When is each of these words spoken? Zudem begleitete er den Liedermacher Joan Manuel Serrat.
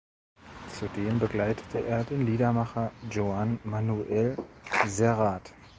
Zudem 0.73 1.19
begleitete 1.19 1.77
er 1.85 2.03
den 2.03 2.25
Liedermacher 2.25 2.91
Joan 3.11 3.59
Manuel 3.63 4.35
Serrat. 4.87 5.53